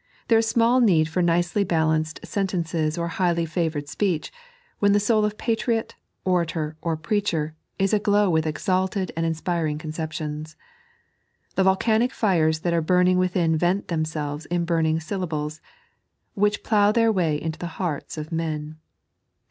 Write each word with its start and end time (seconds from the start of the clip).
There 0.29 0.39
is 0.39 0.53
nmall 0.53 0.81
need 0.81 1.07
for 1.07 1.21
nicely 1.21 1.63
balanced 1.63 2.21
sentences 2.25 2.97
or 2.97 3.07
highly 3.07 3.45
flavoured 3.45 3.87
speech, 3.87 4.31
when 4.79 4.93
the 4.93 4.99
soul 4.99 5.23
of 5.25 5.37
patriot, 5.37 5.93
orator, 6.25 6.75
or 6.81 6.97
preacher, 6.97 7.53
is 7.77 7.93
aglow 7.93 8.27
with 8.27 8.47
exalted 8.47 9.11
and 9.15 9.27
inspiring 9.27 9.77
conceptions. 9.77 10.55
The 11.53 11.61
volcanic 11.65 12.13
fires 12.13 12.61
that 12.61 12.73
are 12.73 12.81
burning 12.81 13.19
within 13.19 13.55
vent 13.55 13.89
themselves 13.89 14.47
in 14.47 14.65
burning 14.65 14.99
syllables, 14.99 15.61
which 16.33 16.63
plough 16.63 16.91
their 16.91 17.11
way 17.11 17.39
into 17.39 17.59
the 17.59 17.67
hearts 17.77 18.17
of 18.17 18.31
men. 18.31 18.79